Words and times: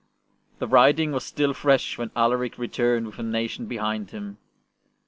The 0.57 0.67
writing 0.67 1.11
was 1.11 1.23
still 1.23 1.53
fresh 1.53 1.95
when 1.99 2.09
Alaric 2.15 2.57
returned 2.57 3.05
with 3.05 3.19
a 3.19 3.21
nation 3.21 3.67
behind 3.67 4.09
him. 4.09 4.39